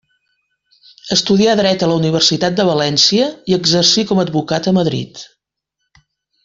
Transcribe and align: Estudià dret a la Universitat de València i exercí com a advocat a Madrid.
Estudià 1.15 1.53
dret 1.59 1.85
a 1.85 1.89
la 1.91 1.99
Universitat 2.01 2.57
de 2.61 2.67
València 2.71 3.29
i 3.53 3.59
exercí 3.61 4.09
com 4.13 4.23
a 4.23 4.27
advocat 4.29 4.71
a 4.73 4.75
Madrid. 4.83 5.27